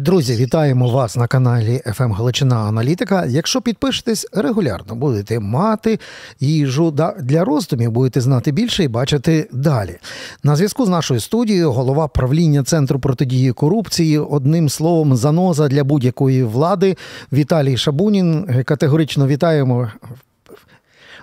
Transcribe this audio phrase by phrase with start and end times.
[0.00, 3.26] Друзі, вітаємо вас на каналі «ФМ Галичина Аналітика.
[3.26, 5.98] Якщо підпишетесь регулярно, будете мати
[6.40, 6.90] їжу
[7.20, 9.98] для роздумів, будете знати більше і бачити далі.
[10.42, 16.44] На зв'язку з нашою студією голова правління Центру протидії корупції, одним словом, заноза для будь-якої
[16.44, 16.96] влади
[17.32, 18.62] Віталій Шабунін.
[18.64, 19.90] Категорично вітаємо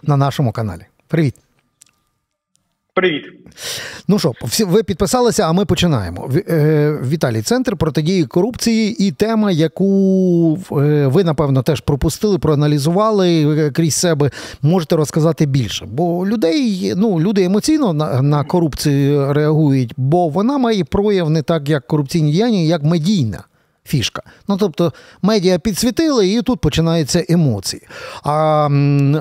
[0.04, 0.82] на нашому каналі.
[1.08, 1.45] Привіт.
[2.96, 3.24] Привіт.
[4.08, 6.30] Ну що, ви підписалися, а ми починаємо.
[6.50, 13.72] Е, Віталій, центр протидії корупції і тема, яку е, ви, напевно, теж пропустили, проаналізували е,
[13.72, 14.32] крізь себе.
[14.62, 15.86] Можете розказати більше.
[15.92, 21.70] Бо людей, ну, люди емоційно на, на корупцію реагують, бо вона має прояв не так,
[21.70, 23.44] як корупційні діяння, як медійна
[23.86, 24.22] фішка.
[24.48, 27.82] Ну тобто медіа підсвітили, і тут починаються емоції.
[28.24, 28.70] А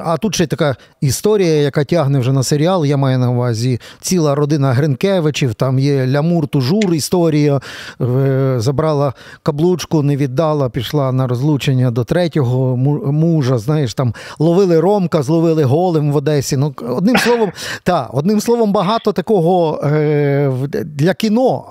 [0.05, 2.87] а тут ще така історія, яка тягне вже на серіал.
[2.87, 5.55] Я маю на увазі ціла родина Гринкевичів.
[5.55, 7.61] Там є Лямур, Тужур історія.
[8.01, 12.77] Е, забрала каблучку, не віддала, пішла на розлучення до третього
[13.13, 13.59] мужа.
[13.59, 16.57] Знаєш, там ловили Ромка, зловили голим в Одесі.
[16.57, 20.53] Ну, одним словом, та, одним словом, багато такого е,
[20.85, 21.65] для кіно,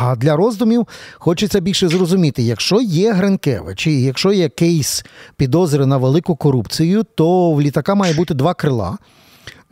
[0.00, 0.86] а для роздумів
[1.18, 5.04] хочеться більше зрозуміти розумієте, якщо є Гринкевич і якщо є кейс
[5.36, 8.98] підозри на велику корупцію, то в літака має бути два крила.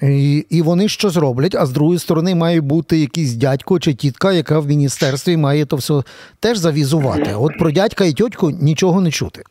[0.03, 4.33] І і вони що зроблять, а з другої сторони має бути якийсь дядько чи тітка,
[4.33, 6.03] яка в міністерстві має то все
[6.41, 7.35] теж завізувати.
[7.35, 9.43] От про дядька і тьотьку нічого не чути.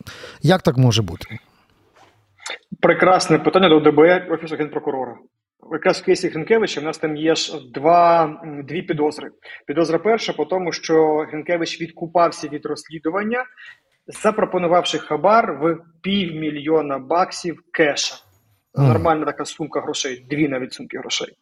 [0.44, 1.26] Як так може бути?
[2.82, 5.16] Прекрасне питання до ДБР Офісу генпрокурора
[5.72, 9.30] якраз в кейсі Гринкевича в нас там є ж два дві підозри.
[9.68, 13.46] Підозра перша, по тому, що Гринкевич відкупався від розслідування,
[14.08, 18.16] запропонувавши хабар в півмільйона баксів кеша.
[18.78, 21.34] Нормальна така сумка грошей, дві навіть сумки грошей.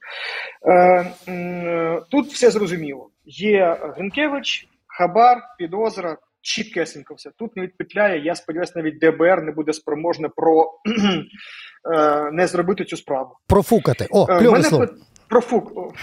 [0.67, 3.09] Е, е, Тут все зрозуміло.
[3.25, 7.31] Є Гринкевич, хабар, підозра, чіткесенько все.
[7.37, 8.25] Тут не відпетляє.
[8.25, 10.71] Я сподіваюся, навіть ДБР не буде спроможне про
[11.95, 13.37] е, не зробити цю справу.
[13.47, 14.07] Профукати.
[14.11, 14.87] О, е, кльове слово.
[15.29, 15.71] Профук,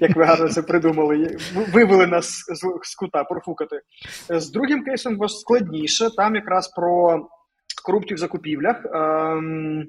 [0.00, 1.36] як ви гарно це придумали,
[1.72, 2.44] вивели нас
[2.82, 3.80] з кута профукати.
[4.28, 6.10] З другим кейсом складніше.
[6.16, 7.26] Там якраз про
[7.84, 8.76] корупцію в закупівлях.
[8.94, 9.86] Ем,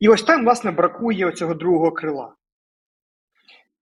[0.00, 2.34] і ось там, власне, бракує цього другого крила.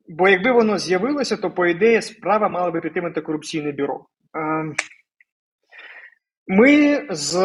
[0.08, 4.06] Бо якби воно з'явилося, то, по ідеї, справа мала би піти в антикорупційне бюро.
[4.34, 4.74] Ем,
[6.46, 7.36] ми з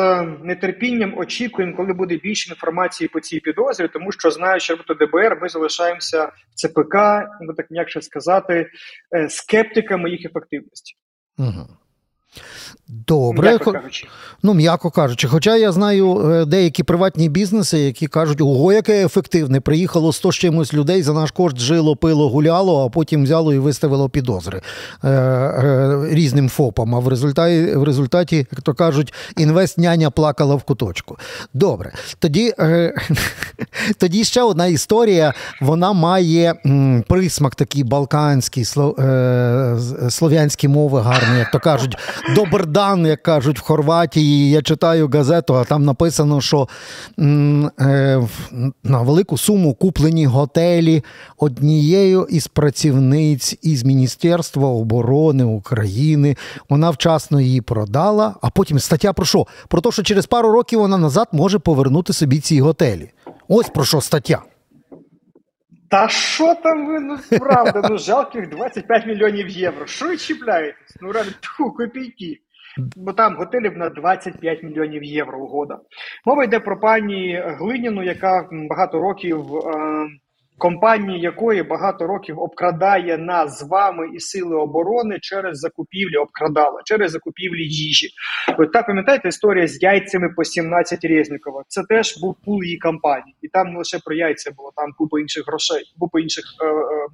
[0.44, 5.40] нетерпінням очікуємо, коли буде більше інформації по цій підозрі, тому що знаю, що роботу ДБР
[5.42, 6.96] ми залишаємося в ЦПК,
[7.42, 8.70] ну так м'якше сказати,
[9.16, 10.96] е, скептиками їх ефективності.
[11.38, 11.68] Угу.
[12.90, 14.08] Добре, м'яко кажучи.
[14.44, 15.28] Ну, м'яко кажучи.
[15.28, 19.60] Хоча я знаю е, деякі приватні бізнеси, які кажуть, ого, яке ефективне.
[19.60, 23.60] Приїхало 100 з чимось людей, за наш кошт жило, пило, гуляло, а потім взяло і
[23.60, 24.62] виставило підозри
[25.04, 26.96] е, е, різним ФОПам.
[26.96, 31.18] А в результаті, в результаті, як то кажуть, інвест-няня плакала в куточку.
[31.54, 31.92] Добре.
[32.20, 32.94] Тоді е,
[33.98, 35.34] тоді ще одна історія.
[35.62, 39.78] Вона має м, присмак такий балканський, слов, е,
[40.10, 41.98] слов'янські мови гарні, як то кажуть.
[42.78, 44.50] Добрдан, як кажуть в Хорватії.
[44.50, 46.68] Я читаю газету, а там написано, що
[47.20, 48.22] е,
[48.84, 51.04] на велику суму куплені готелі
[51.38, 56.36] однією із працівниць із Міністерства оборони України.
[56.70, 58.36] Вона вчасно її продала.
[58.42, 59.48] А потім стаття про що?
[59.68, 63.10] Про те, що через пару років вона назад може повернути собі ці готелі.
[63.48, 64.42] Ось про що стаття.
[65.90, 69.86] Та що там ви, ну правда, ну жалких 25 мільйонів євро.
[69.86, 70.96] Що ви чіпляєтесь?
[71.02, 72.42] Ну ради тьфу, копійки.
[72.96, 75.80] Бо там готелів на 25 мільйонів євро угода.
[76.26, 79.56] Мова йде про пані Глиніну, яка багато років.
[79.56, 80.08] Е
[80.58, 87.12] компанії якої багато років обкрадає нас з вами і сили оборони через закупівлі, обкрадала через
[87.12, 88.10] закупівлі їжі.
[88.58, 91.64] Ви так пам'ятаєте історія з яйцями по 17 Резнікова?
[91.68, 95.20] Це теж був пул її кампанії, і там не лише про яйця було, там купа
[95.20, 97.08] інших грошей, купа інших е, е,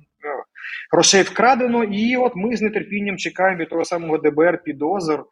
[0.92, 1.84] грошей вкрадено.
[1.84, 5.24] І от ми з нетерпінням чекаємо від того самого ДБР підозр.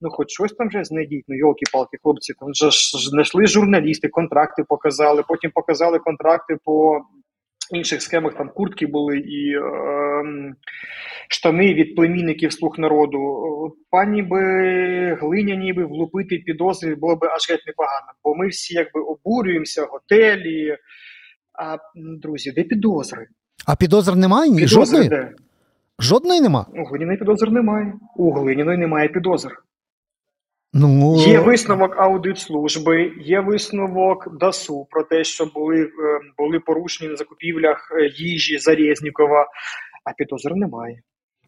[0.00, 1.24] Ну, хоч щось там вже знайдіть.
[1.28, 2.68] Ну, йолки-палки, хлопці, там вже
[3.10, 5.22] знайшли журналісти, контракти показали.
[5.28, 7.00] Потім показали контракти по
[7.70, 10.54] інших схемах там куртки були і е,
[11.28, 13.18] штани від племінників слуг народу.
[13.90, 19.00] Пані би глиняні би влупити підозри було б аж геть непогано, бо ми всі якби
[19.00, 20.76] обурюємося, готелі.
[21.58, 23.26] А друзі, де підозри?
[23.66, 24.50] А підозр немає?
[24.50, 24.58] Ні?
[24.58, 25.08] Підозри Жодної?
[25.08, 25.32] Де?
[25.98, 26.66] Жодної нема?
[26.74, 27.92] У Глиняної підозр немає.
[28.16, 29.62] У Глиняної немає підозр.
[30.74, 35.88] Ну є висновок аудитслужби, є висновок ДАСУ про те, що були е,
[36.38, 39.46] були порушені на закупівлях е, їжі Зарєзнікова,
[40.04, 41.00] а підозр немає.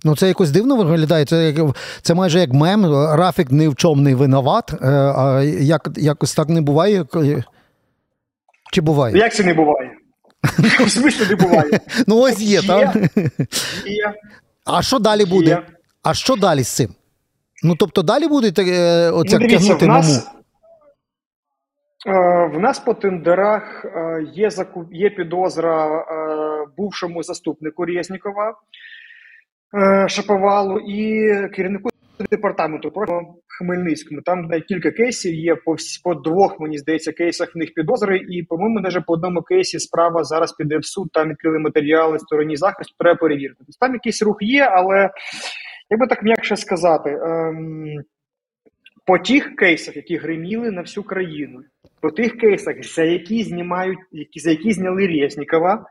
[0.05, 1.25] Ну, це якось дивно виглядає.
[1.25, 1.55] Це
[2.03, 2.87] це майже як мем.
[2.93, 4.73] Рафік ні в чому не винуват.
[4.73, 7.05] Е, а як, якось так не буває.
[8.73, 9.17] Чи буває?
[9.17, 9.91] Як це не буває?
[10.87, 11.81] В смислі не буває.
[12.07, 12.97] Ну, ось є, так?
[13.87, 14.15] Є.
[14.65, 15.63] А що далі буде?
[16.03, 16.89] А що далі з цим?
[17.63, 20.13] Ну, тобто, далі буде е, оця ну, тягнути маму?
[22.07, 26.05] Е, в нас по тендерах е, є закуп, є підозра
[26.77, 28.55] бувшому заступнику Резнікова
[30.09, 31.91] Шаповалу і керівнику
[32.31, 34.23] департаменту про Хмельницькому.
[34.23, 38.19] Там кілька кейсів є по по двох, мені здається, кейсах в них підозри.
[38.29, 41.09] І, по-моєму, навіть по одному кейсі справа зараз піде в суд.
[41.13, 42.95] Там відкрили матеріали стороні захисту.
[42.99, 43.57] Треба перевірити.
[43.59, 45.11] Тобто там якийсь рух є, але
[45.91, 47.11] як би так м'якше сказати.
[47.11, 48.03] Ем,
[49.07, 51.61] по тих кейсах, які гриміли на всю країну,
[52.01, 55.87] по тих кейсах, за які знімають, які за які зняли Резнікова,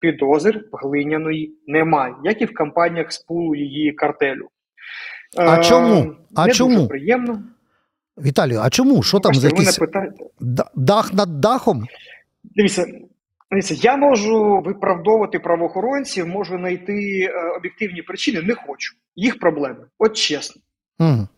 [0.00, 4.48] підозр глиняної немає, як і в кампаніях з пулу її картелю.
[5.36, 6.14] А чому?
[6.34, 6.74] А не чому?
[6.74, 7.42] Дуже приємно.
[8.18, 9.02] Віталію, а чому?
[9.02, 9.78] Що там за якийсь
[10.74, 11.86] дах над дахом?
[12.44, 12.86] Дивіться,
[13.50, 18.94] дивіться, я можу виправдовувати правоохоронців, можу знайти е, об'єктивні причини, не хочу.
[19.16, 19.86] Їх проблеми.
[19.98, 20.62] От чесно.
[20.98, 21.28] Угу.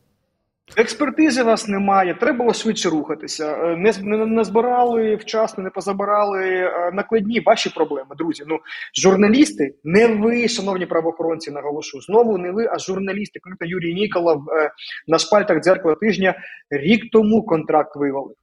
[0.76, 3.56] Експертизи вас немає, треба було швидше рухатися.
[3.56, 8.44] Е, не не, не збирали вчасно, не позабирали е, накладні ваші проблеми, друзі.
[8.46, 8.58] Ну
[9.02, 12.00] журналісти, не ви, шановні правоохоронці, наголошу.
[12.00, 13.40] Знову не ви, а журналісти.
[13.40, 14.70] Конкретно Юрій Ніколов е,
[15.06, 16.34] на шпальтах дзеркала тижня
[16.70, 18.36] рік тому контракт вивалив.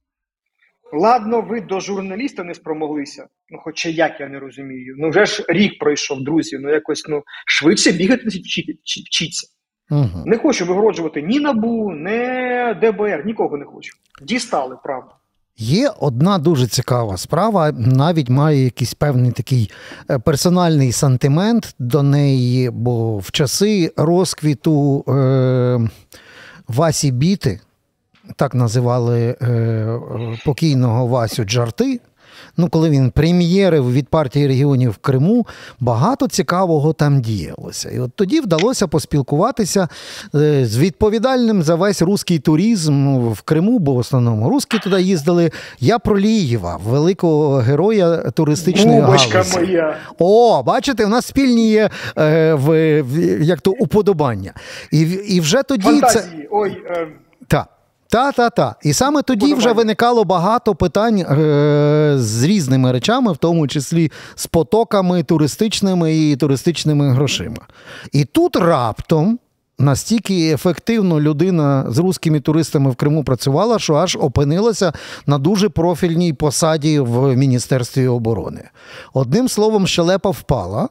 [0.92, 3.26] Ладно, ви до журналіста не спромоглися.
[3.48, 4.94] Ну, хоча як я не розумію.
[4.98, 6.58] Ну вже ж рік пройшов, друзі.
[6.60, 9.55] Ну якось ну швидше бігати вчіться.
[9.90, 10.22] Угу.
[10.26, 13.96] Не хочу вигороджувати ні набу, ні ДБР, нікого не хочу.
[14.22, 15.10] Дістали правда.
[15.58, 19.70] Є одна дуже цікава справа, навіть має якийсь певний такий
[20.10, 25.88] е, персональний сантимент до неї, бо в часи розквіту е,
[26.68, 27.60] Васі Біти,
[28.36, 30.00] так називали е,
[30.44, 32.00] покійного Васю Джарти
[32.56, 35.46] ну коли він прем'єрив від партії регіонів в Криму,
[35.80, 37.90] багато цікавого там діялося.
[37.90, 39.88] І от тоді вдалося поспілкуватися
[40.34, 45.50] е, з відповідальним за весь руський туризм в Криму, бо в основному русські туди їздили.
[45.80, 49.58] Я про Лієва, великого героя туристичної Бубочка галузі.
[49.58, 49.96] моя.
[50.18, 54.52] О, бачите, у нас спільні є е, в, в як то уподобання.
[54.92, 56.22] І і вже тоді Фантазії.
[56.42, 56.48] це.
[56.50, 57.08] Ой, е...
[57.48, 57.75] Так.
[58.16, 58.74] Та, та, та.
[58.82, 64.46] І саме тоді вже виникало багато питань е, з різними речами, в тому числі з
[64.46, 67.66] потоками туристичними і туристичними грошима.
[68.12, 69.38] І тут раптом
[69.78, 74.92] настільки ефективно людина з руськими туристами в Криму працювала, що аж опинилася
[75.26, 78.62] на дуже профільній посаді в Міністерстві оборони.
[79.14, 80.88] Одним словом, щелепа впала.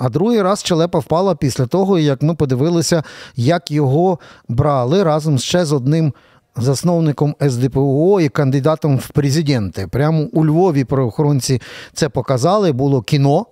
[0.00, 3.02] А другий раз Челепа впала після того, як ми подивилися,
[3.36, 4.18] як його
[4.48, 6.12] брали разом ще з одним
[6.56, 9.86] засновником СДПО і кандидатом в президенти.
[9.86, 11.62] Прямо у Львові правоохоронці
[11.92, 12.72] це показали.
[12.72, 13.46] Було кіно,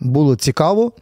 [0.00, 0.92] було цікаво.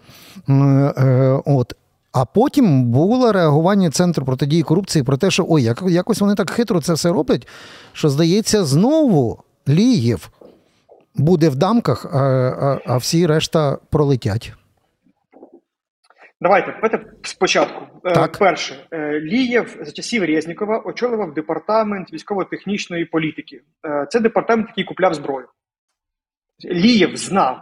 [0.49, 1.75] Е, от.
[2.13, 6.51] А потім було реагування Центру протидії корупції про те, що ой, як, якось вони так
[6.51, 7.47] хитро це все роблять,
[7.93, 9.39] що, здається, знову
[9.69, 10.31] Ліїв
[11.15, 14.53] буде в дамках, а, а, а всі решта пролетять.
[16.41, 18.01] Давайте давайте спочатку.
[18.05, 18.39] Е, так.
[18.39, 23.61] Перше, е, Лієв за часів Резнікова очолював департамент військово-технічної політики.
[23.87, 25.49] Е, це департамент, який купляв зброю.
[26.65, 27.61] Лієв знав,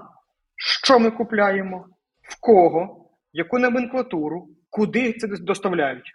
[0.56, 1.87] що ми купляємо,
[2.23, 6.12] в кого, яку номенклатуру, куди це доставляють.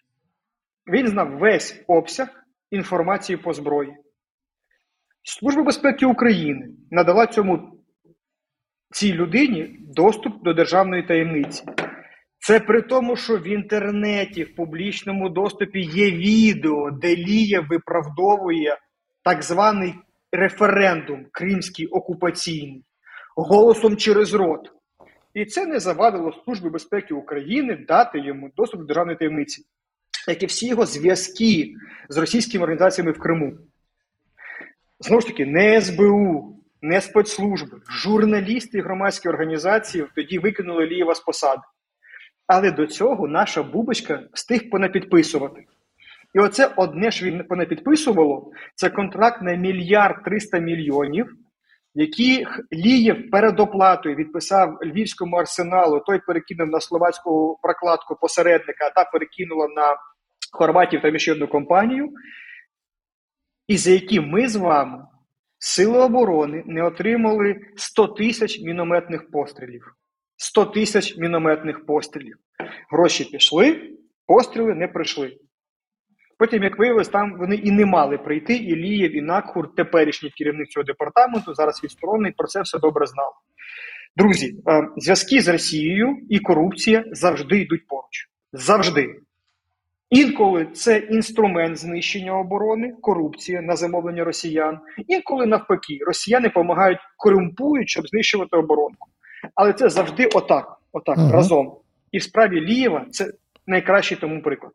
[0.88, 2.28] Він знав весь обсяг
[2.72, 3.94] інформації по зброї.
[5.24, 7.84] Служба безпеки України надала цьому
[8.92, 11.64] цій людині доступ до державної таємниці.
[12.44, 18.78] Це при тому, що в інтернеті, в публічному доступі є відео, де Лія виправдовує
[19.24, 19.94] так званий
[20.32, 22.84] референдум кримський окупаційний
[23.36, 24.72] голосом через рот.
[25.34, 29.66] І це не завадило Службі безпеки України дати йому доступ до державної таємниці,
[30.28, 31.74] як і всі його зв'язки
[32.10, 33.54] з російськими організаціями в Криму.
[35.00, 41.20] Знову ж таки, не СБУ, не спецслужби, журналісти і громадські організації тоді викинули Лієва з
[41.20, 41.62] посади.
[42.54, 45.66] Але до цього наша бубочка встиг понапідписувати.
[46.34, 51.36] І оце одне, що він понапідписувало, це контракт на мільярд триста мільйонів,
[51.96, 56.00] які Лієв перед оплатою відписав львівському арсеналу.
[56.00, 59.96] Той перекинув на словацьку прокладку посередника, а та перекинула на
[60.52, 62.10] Хорватів та ще одну компанію.
[63.68, 65.06] І за які ми з вами,
[65.64, 69.96] Сили оборони, не отримали 100 тисяч мінометних пострілів.
[70.42, 72.36] 100 тисяч мінометних пострілів.
[72.92, 73.90] Гроші пішли,
[74.28, 75.38] постріли не прийшли.
[76.38, 80.70] Потім, як виявилось, там вони і не мали прийти, і Лієв, і Накхур, теперішній керівник
[80.70, 83.34] цього департаменту, зараз відсторонений, про це все добре знав.
[84.16, 88.30] Друзі, е, зв'язки з Росією і корупція завжди йдуть поруч.
[88.54, 89.16] Завжди.
[90.10, 94.80] Інколи це інструмент знищення оборони, корупція на замовлення росіян.
[95.08, 99.12] Інколи навпаки, росіяни допомагають корумпують, щоб знищувати оборонку.
[99.56, 101.32] Але це завжди отак, отак, угу.
[101.32, 101.74] разом.
[102.12, 103.32] І в справі Лієва це
[103.68, 104.72] найкращий тому приклад.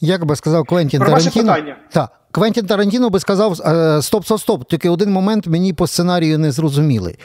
[0.00, 1.76] Як би сказав Квентін Про Тарантіно, ваше питання.
[1.90, 3.56] Так, Квентін Тарантіно би сказав:
[4.04, 4.64] стоп, стоп, стоп.
[4.64, 7.16] Тільки один момент мені по сценарію не зрозуміли.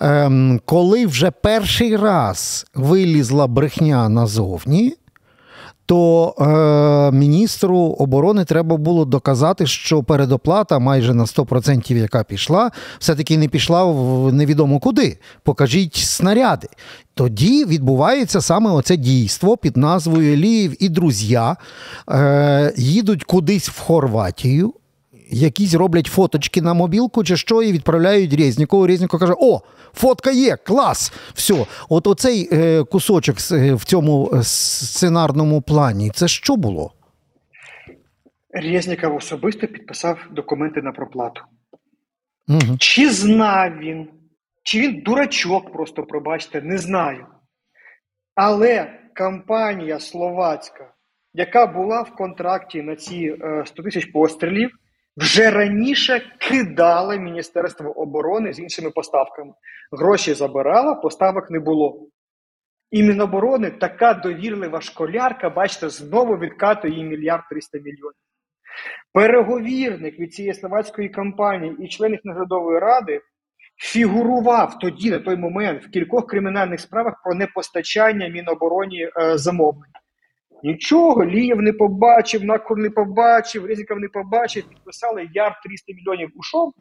[0.00, 4.94] Ем, Коли вже перший раз вилізла брехня назовні,
[5.86, 13.38] то е, міністру оборони треба було доказати, що передоплата майже на 100%, яка пішла, все-таки
[13.38, 15.18] не пішла в невідомо куди.
[15.42, 16.68] Покажіть снаряди.
[17.14, 21.38] Тоді відбувається саме оце дійство під назвою Ліїв і друзі
[22.10, 24.74] е, їдуть кудись в Хорватію
[25.30, 28.86] якісь роблять фоточки на мобілку чи що, і відправляють Резнікову.
[28.86, 29.60] Резніков каже: О,
[29.92, 31.12] фотка є, клас!
[31.34, 31.66] Все.
[31.88, 36.92] От оцей е, кусочок е, в цьому е, сценарному плані, це що було?
[38.50, 41.42] Резніков особисто підписав документи на проплату.
[42.48, 42.76] Угу.
[42.78, 44.08] Чи знав він,
[44.62, 47.26] чи він дурачок, просто пробачте, не знаю.
[48.34, 50.92] Але компанія словацька,
[51.34, 54.70] яка була в контракті на ці 100 тисяч пострілів,
[55.16, 59.52] вже раніше кидала Міністерство оборони з іншими поставками.
[59.92, 62.08] Гроші забирала, поставок не було.
[62.90, 68.14] І Міноборони така довірлива школярка, бачите, знову відкатує їй мільярд 300 мільйонів.
[69.12, 73.20] Переговірник від цієї словацької компанії і член наглядової ради
[73.76, 79.90] фігурував тоді, на той момент, в кількох кримінальних справах про непостачання Мінобороні е, замовлень.
[80.62, 86.72] Нічого, Лієв не побачив, Накур не побачив, Резіков не побачив, підписали яр 300 мільйонів ушов,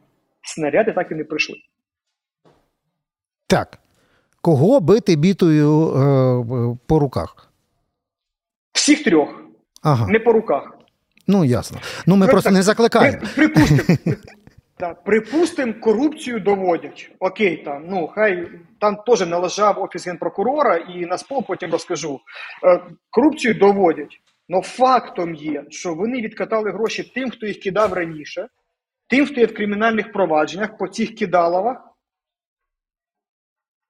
[0.44, 1.56] снаряди так і не прийшли.
[3.48, 3.80] Так.
[4.42, 7.52] Кого бити бітою е, по руках?
[8.74, 9.44] Всіх трьох.
[9.82, 10.08] Ага.
[10.08, 10.72] Не по руках.
[11.28, 11.78] Ну, ясно.
[12.06, 13.18] Ну, ми При, просто так, не закликаємо.
[13.36, 13.98] Припустимо.
[14.80, 17.12] Так, Припустимо, корупцію доводять.
[17.20, 22.20] Окей, там, ну, хай там теж належав офіс генпрокурора, і на спол потім розкажу.
[22.64, 24.22] Е, корупцію доводять.
[24.50, 28.48] Но фактом є, що вони відкатали гроші тим, хто їх кидав раніше,
[29.08, 31.78] тим, хто є в кримінальних провадженнях по цих кидаловах,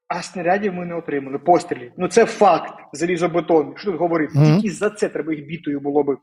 [0.08, 1.38] а снарядів ми не отримали.
[1.38, 1.92] Пострілів.
[1.98, 3.78] Ну це факт залізобетонний.
[3.78, 4.34] Що тут говорити?
[4.34, 4.62] Mm-hmm.
[4.62, 6.18] Тільки за це треба їх бітою було би.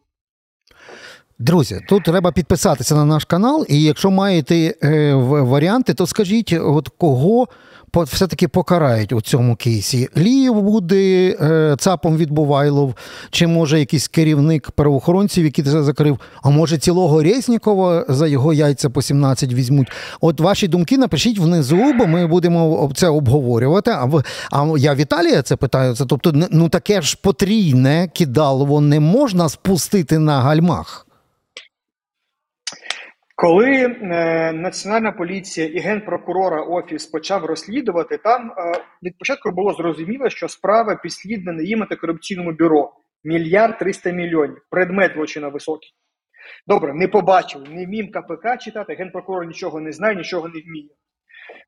[1.38, 6.88] Друзі, тут треба підписатися на наш канал, і якщо маєте е, варіанти, то скажіть, от
[6.98, 7.48] кого
[7.94, 10.08] все-таки покарають у цьому кейсі.
[10.16, 12.94] Ліїв буде е, цапом від Бувайлов,
[13.30, 18.90] чи може якийсь керівник правоохоронців, який це закрив, а може цілого Резнікова за його яйця
[18.90, 19.92] по 17 візьмуть.
[20.20, 23.90] От ваші думки напишіть внизу, бо ми будемо це обговорювати.
[23.90, 25.94] А в, а я Віталія це питаю.
[25.94, 31.05] Це тобто, ну таке ж потрійне кидалово не можна спустити на гальмах.
[33.38, 40.30] Коли е, Національна поліція і генпрокурора Офіс почав розслідувати, там е, від початку було зрозуміло,
[40.30, 42.92] що справа підслідна їм антикорупційному бюро
[43.24, 44.66] мільярд триста мільйонів.
[44.70, 45.90] Предмет злочина високий.
[46.66, 50.90] Добре, не побачив, не вмів КПК читати, генпрокурор нічого не знає, нічого не вміє.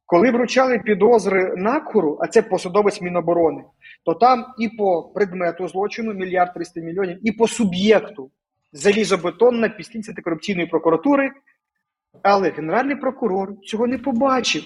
[0.06, 3.64] Коли вручали підозри накуру, а це посадовець Міноборони,
[4.04, 8.30] то там і по предмету злочину мільярд триста мільйонів, і по суб'єкту
[8.72, 11.30] залізобетонна підслідність антикорупційної прокуратури
[12.22, 14.62] але генеральний прокурор цього не побачив.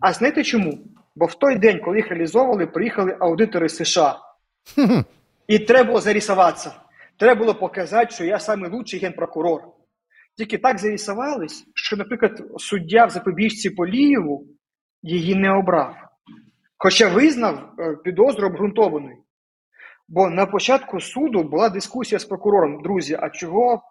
[0.00, 0.78] А знаєте чому?
[1.16, 4.18] Бо в той день, коли їх реалізовували, приїхали аудитори США.
[5.46, 6.72] І треба було зарісуватися.
[7.18, 9.62] Треба було показати, що я найкращий генпрокурор.
[10.36, 14.46] Тільки так зарісувались, що, наприклад, суддя в запобіжці Полієву
[15.02, 15.96] її не обрав.
[16.78, 19.16] Хоча визнав е, підозру обґрунтованою.
[20.08, 22.82] Бо на початку суду була дискусія з прокурором.
[22.82, 23.82] Друзі, а чого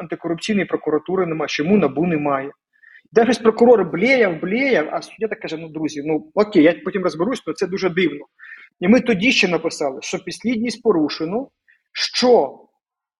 [0.00, 2.50] антикорупційної прокуратури немає, чому набу немає.
[3.12, 7.02] Де щось прокурор блеяв, блеяв, а суддя так каже: ну, друзі, ну окей, я потім
[7.02, 8.26] розберусь, але це дуже дивно.
[8.80, 11.48] І ми тоді ще написали, що підслідність порушено,
[11.92, 12.58] що,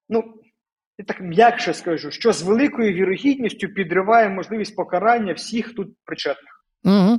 [0.08, 0.35] ну,
[0.99, 6.58] я так м'якше скажу, що з великою вірогідністю підриває можливість покарання всіх тут причетних.
[6.85, 7.18] Угу.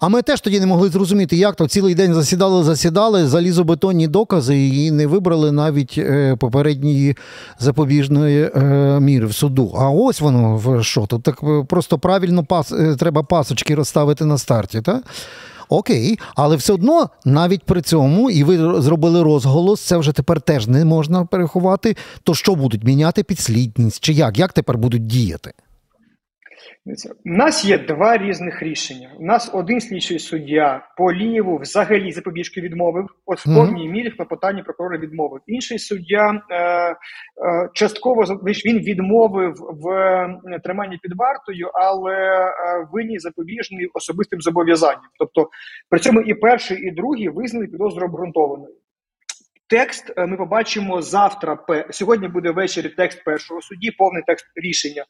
[0.00, 4.66] А ми теж тоді не могли зрозуміти, як то цілий день засідали, засідали, залізобетонні докази
[4.68, 7.16] і не вибрали навіть е, попередньої
[7.58, 8.60] запобіжної е,
[9.00, 9.74] міри в суду.
[9.78, 14.38] А ось воно в що тут так просто правильно пас, е, треба пасочки розставити на
[14.38, 14.80] старті.
[14.80, 15.02] так?
[15.68, 20.66] Окей, але все одно навіть при цьому, і ви зробили розголос, це вже тепер теж
[20.66, 21.96] не можна переховати.
[22.22, 24.04] То що будуть міняти підслідність?
[24.04, 24.38] Чи як?
[24.38, 25.52] Як тепер будуть діяти?
[27.24, 29.10] У нас є два різних рішення.
[29.18, 34.16] У нас один слідчий суддя по Лієву взагалі запобіжки відмовив, от в повній мірі в
[34.16, 35.40] клопотанні прокурора відмовив.
[35.46, 36.96] Інший суддя е, е,
[37.74, 38.24] частково
[38.66, 42.52] він відмовив в е, триманні під вартою, але е,
[42.92, 45.10] винні запобіжний особистим зобов'язанням.
[45.18, 45.48] Тобто
[45.90, 48.74] при цьому і перший, і другий визнали підозру обґрунтованою.
[49.68, 51.58] Текст е, ми побачимо завтра.
[51.90, 55.04] Сьогодні буде ввечері текст першого судді, повний текст рішення.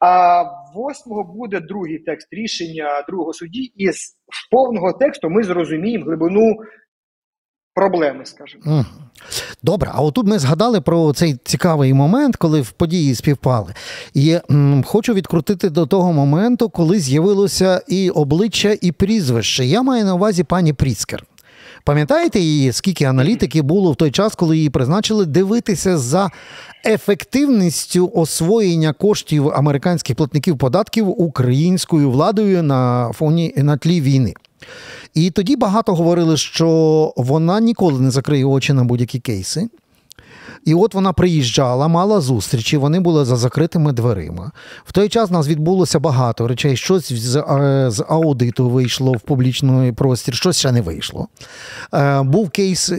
[0.00, 0.42] А
[0.74, 4.16] восьмого буде другий текст рішення другого судді, і з
[4.50, 6.56] повного тексту ми зрозуміємо глибину
[7.74, 8.24] проблеми.
[8.26, 8.84] скажімо.
[9.62, 13.74] Добре, а отут ми згадали про цей цікавий момент, коли в події співпали.
[14.14, 19.64] І м, хочу відкрутити до того моменту, коли з'явилося і обличчя, і прізвище.
[19.64, 21.24] Я маю на увазі пані Пріскер.
[21.86, 26.30] Пам'ятаєте її, скільки аналітики було в той час, коли її призначили дивитися за
[26.86, 34.34] ефективністю освоєння коштів американських платників податків українською владою на фоні на тлі війни?
[35.14, 39.68] І тоді багато говорили, що вона ніколи не закриє очі на будь-які кейси.
[40.66, 44.50] І от вона приїжджала, мала зустрічі, вони були за закритими дверима.
[44.84, 46.76] В той час нас відбулося багато речей.
[46.76, 51.28] Щось з, е, з аудиту вийшло в публічний простір, щось ще не вийшло.
[51.94, 52.96] Е, був кейс е,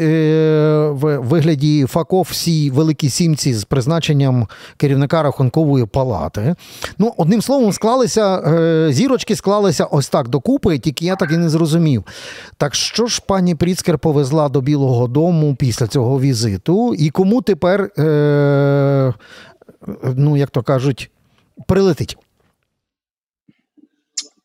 [0.92, 4.48] в вигляді ФАКО всій великій сімці з призначенням
[4.78, 6.56] керівника рахункової палати.
[6.98, 8.42] Ну, одним словом, склалися
[8.92, 12.04] зірочки склалися ось так докупи, тільки я так і не зрозумів.
[12.58, 17.57] Так що ж пані Пріцкер повезла до Білого Дому після цього візиту, і кому ти
[17.58, 19.14] тепер, е,
[20.18, 21.12] ну, як то кажуть,
[21.68, 22.18] прилетить.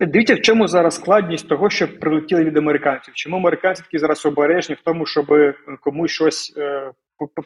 [0.00, 3.14] Дивіться, в чому зараз складність того, що прилетіли від американців.
[3.14, 5.26] Чому американці такі зараз обережні в тому, щоб
[5.80, 6.90] комусь щось е,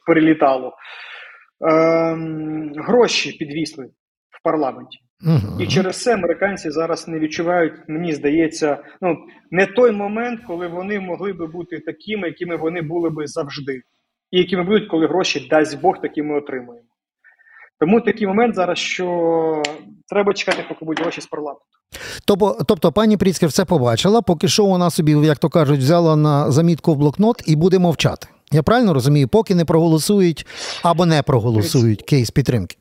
[0.06, 0.68] перелітало?
[0.68, 2.16] Е,
[2.76, 3.84] Гроші підвісли
[4.30, 4.98] в парламенті.
[5.26, 5.62] Угу.
[5.62, 9.16] І через це американці зараз не відчувають, мені здається, ну
[9.50, 13.82] не той момент, коли вони могли би бути такими, якими вони були би завжди
[14.30, 16.86] і якими будуть, коли гроші дасть Бог, такі ми отримуємо.
[17.80, 19.62] Тому такий момент зараз, що
[20.08, 21.64] треба чекати, поки будуть гроші з парламенту.
[22.26, 26.50] Тобто, тобто пані Пріцкер все побачила, поки що вона собі, як то кажуть, взяла на
[26.50, 28.26] замітку в блокнот і буде мовчати.
[28.52, 30.46] Я правильно розумію, поки не проголосують
[30.82, 32.76] або не проголосують кейс підтримки.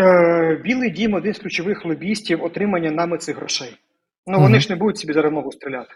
[0.00, 3.76] Е, Білий дім один з ключових лобістів отримання нами цих грошей.
[4.26, 4.60] Ну вони угу.
[4.60, 5.90] ж не будуть собі зараз ногу стріляти.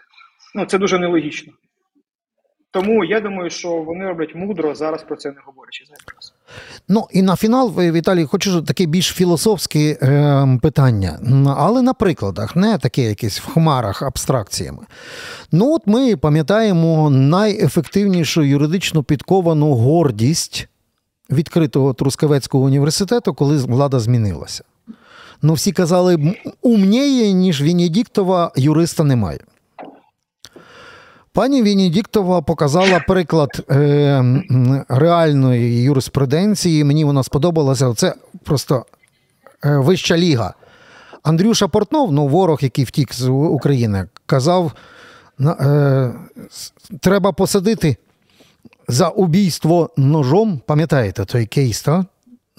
[0.55, 1.53] Ну це дуже нелогічно.
[2.71, 6.33] Тому я думаю, що вони роблять мудро зараз про це не говорячи зараз.
[6.87, 11.19] Ну і на фінал, Віталій, хочу таке більш філософське е, питання,
[11.57, 14.83] але на прикладах, не таке якесь в хмарах абстракціями.
[15.51, 20.67] Ну, от ми пам'ятаємо найефективнішу юридично підковану гордість
[21.29, 24.63] відкритого Трускавецького університету, коли влада змінилася.
[25.41, 29.39] Ну, всі казали, умніє, ніж Венедіктова юриста немає.
[31.33, 34.23] Пані Венедіктова показала приклад е,
[34.89, 36.83] реальної юриспруденції.
[36.83, 37.93] Мені вона сподобалася.
[37.93, 38.13] Це
[38.43, 38.85] просто
[39.65, 40.53] е, вища ліга.
[41.23, 44.71] Андрюша Портнов, ну ворог, який втік з України, казав:
[45.41, 46.13] е,
[46.99, 47.97] треба посадити
[48.87, 50.61] за убійство ножом.
[50.65, 51.81] Пам'ятаєте той кейс?
[51.81, 52.05] так?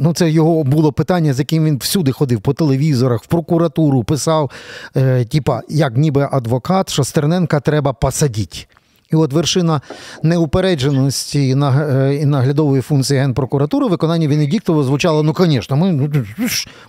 [0.02, 4.50] Ну, це його було питання, з яким він всюди ходив по телевізорах, в прокуратуру писав,
[4.96, 8.66] е, типа, як ніби адвокат, що Стерненка треба посадити.
[9.12, 9.80] І от вершина
[10.22, 16.10] неупередженості і е, наглядової функції Генпрокуратури виконання Венедіктова звучало: ну, звісно, ми ну,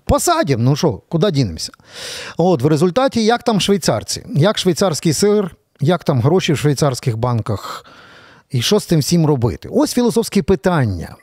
[0.05, 1.71] посадимо, ну що, куди дінемося?
[2.37, 7.85] От в результаті, як там швейцарці, як швейцарський сир, як там гроші в швейцарських банках,
[8.51, 9.69] і що з тим всім робити?
[9.71, 11.15] Ось філософські питання.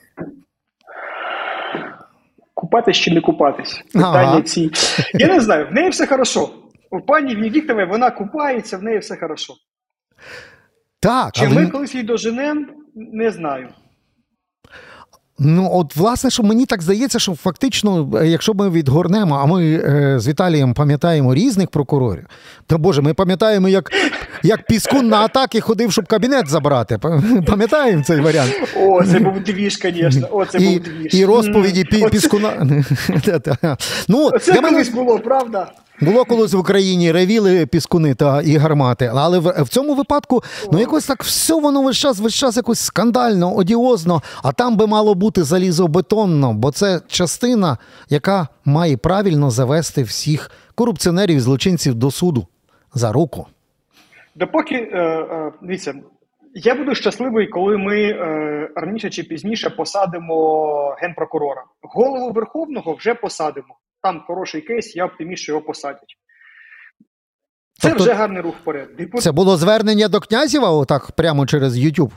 [2.59, 3.83] Купатись чи не купатись?
[3.92, 4.42] Питання ага.
[4.42, 4.71] ці.
[5.14, 6.51] Я не знаю, в неї все хорошо.
[6.90, 9.55] У пані Венедіктової вона купається, в неї все хорошо.
[11.01, 11.55] Так, Чи але...
[11.55, 13.68] ми колись її доженемо, не знаю.
[15.38, 19.64] Ну, от, власне, що мені так здається, що фактично, е, якщо ми відгорнемо, а ми
[19.64, 22.27] е, з Віталієм пам'ятаємо різних прокурорів,
[22.66, 23.90] то Боже, ми пам'ятаємо, як
[24.42, 26.98] як Піскун на атаки ходив, щоб кабінет забрати.
[27.46, 28.53] Пам'ятаємо цей варіант?
[28.77, 30.29] О, це був двіж, звісно.
[30.31, 31.14] О, це і, був двіж.
[31.14, 32.11] І розповіді mm.
[32.11, 32.66] Піскуна.
[34.09, 35.72] ну, Це колись було, правда?
[36.01, 40.79] Було колись в Україні ревіли піскуни та і гармати, але в, в цьому випадку ну
[40.79, 45.14] якось так все воно весь час весь час якось скандально, одіозно, а там би мало
[45.14, 52.46] бути залізобетонно, бо це частина, яка має правильно завести всіх корупціонерів і злочинців до суду
[52.94, 53.46] за руку.
[54.38, 55.94] Допоки е, е, дивіться,
[56.55, 61.64] я буду щасливий, коли ми е, раніше чи пізніше посадимо генпрокурора.
[61.83, 63.79] Голову Верховного вже посадимо.
[64.03, 66.16] Там хороший кейс, я оптиміст, що його посадять.
[67.81, 68.88] Це Тобто- вже гарний рух вперед.
[68.98, 69.22] Депут...
[69.22, 72.11] Це було звернення до Князєва, отак прямо через YouTube.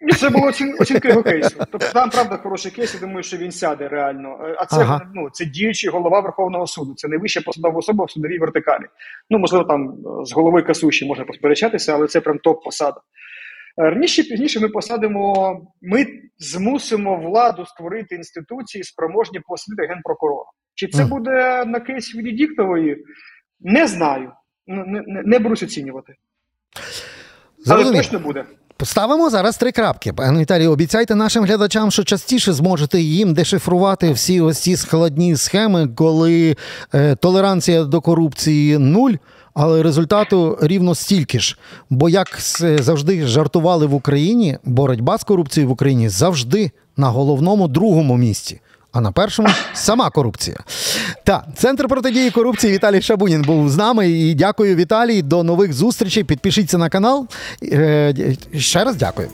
[0.00, 0.76] Ні, це було оцін...
[0.80, 1.56] оцінка його кейсу.
[1.72, 4.38] Тобто там правда хороший кейс, я думаю, що він сяде реально.
[4.44, 5.10] Е, А це Ага.
[5.14, 6.94] ну це діючий голова Верховного суду.
[6.94, 8.84] Це найвища посадова особа в судовій вертикалі.
[9.30, 13.00] Ну можливо, там е, з голови Касуші можна посперечатися, але це прям топ посада.
[13.78, 16.06] Е, Раніше пізніше ми посадимо, ми
[16.38, 20.50] змусимо владу створити інституції, спроможні посадити генпрокурора.
[20.74, 23.04] Чи це буде на кейсі Венедіктової?
[23.60, 24.32] Не знаю.
[24.66, 26.14] Ну, Не, не, не берусь оцінювати.
[27.70, 28.44] Але точно буде.
[28.80, 30.12] Поставимо зараз три крапки.
[30.12, 35.88] Пане Віталій, обіцяйте нашим глядачам, що частіше зможете їм дешифрувати всі ось ці складні схеми,
[35.88, 36.56] коли
[36.94, 39.12] е, толеранція до корупції нуль.
[39.54, 41.58] Але результату рівно стільки ж.
[41.90, 48.16] Бо як завжди жартували в Україні, боротьба з корупцією в Україні завжди на головному другому
[48.16, 48.60] місці.
[48.92, 50.56] А на першому сама корупція.
[51.24, 54.10] Та центр протидії корупції Віталій Шабунін був з нами.
[54.10, 55.22] І дякую, Віталій.
[55.22, 56.24] До нових зустрічей.
[56.24, 57.26] Підпишіться на канал.
[57.62, 59.28] Е, Ще раз дякую.